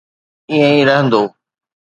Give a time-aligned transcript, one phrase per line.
[0.51, 1.23] ائين ئي رهندو.